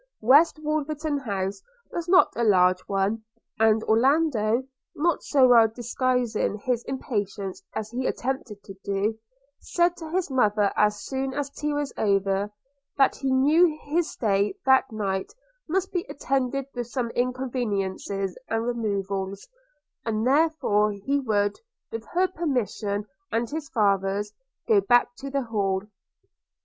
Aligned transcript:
West 0.21 0.57
Wolverton 0.63 1.19
house 1.19 1.61
was 1.91 2.07
not 2.09 2.33
a 2.35 2.43
large 2.43 2.79
one; 2.87 3.23
and 3.59 3.83
Orlando, 3.83 4.63
not 4.95 5.21
so 5.21 5.45
well 5.47 5.67
disguising 5.67 6.57
his 6.57 6.83
impatience 6.85 7.61
as 7.75 7.91
he 7.91 8.07
attempted 8.07 8.63
to 8.63 8.73
do, 8.83 9.19
said 9.59 9.95
to 9.97 10.09
his 10.09 10.31
mother 10.31 10.73
as 10.75 11.03
soon 11.05 11.35
as 11.35 11.51
tea 11.51 11.71
was 11.71 11.93
over, 11.97 12.49
that 12.97 13.17
he 13.17 13.31
knew 13.31 13.77
his 13.83 14.09
stay 14.09 14.55
that 14.65 14.91
night 14.91 15.35
must 15.69 15.91
be 15.91 16.03
attended 16.09 16.65
with 16.73 16.87
some 16.87 17.11
inconveniencies 17.11 18.35
and 18.49 18.65
removals, 18.65 19.47
and 20.03 20.25
therefore 20.25 20.93
he 20.93 21.19
would, 21.19 21.59
with 21.91 22.05
her 22.13 22.27
permission 22.27 23.05
and 23.31 23.51
his 23.51 23.69
father's, 23.69 24.33
go 24.67 24.81
back 24.81 25.13
to 25.17 25.29
the 25.29 25.43
Hall. 25.43 25.83